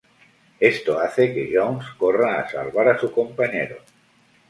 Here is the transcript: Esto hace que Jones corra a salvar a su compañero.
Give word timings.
Esto 0.71 0.97
hace 0.99 1.31
que 1.31 1.51
Jones 1.55 1.85
corra 1.95 2.39
a 2.39 2.49
salvar 2.49 2.87
a 2.89 2.97
su 2.99 3.11
compañero. 3.11 3.77